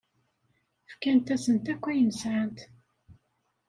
[0.91, 2.59] Fkant-asent akk ayen sɛant.